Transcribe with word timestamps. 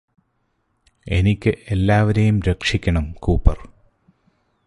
എനിക്ക് 1.07 1.51
എല്ലാവരെയും 1.69 2.39
രക്ഷിക്കണം 2.47 3.15
കൂപ്പര് 3.19 3.63